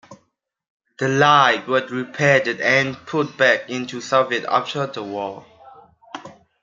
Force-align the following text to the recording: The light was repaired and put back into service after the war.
The 0.97 1.07
light 1.07 1.67
was 1.67 1.91
repaired 1.91 2.47
and 2.47 2.97
put 3.05 3.37
back 3.37 3.69
into 3.69 4.01
service 4.01 4.43
after 4.49 4.87
the 4.87 5.03
war. 5.03 5.45